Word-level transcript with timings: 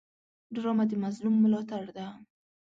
ډرامه 0.53 0.83
د 0.89 0.91
مظلوم 1.03 1.35
ملاتړ 1.43 1.83
ده 1.97 2.07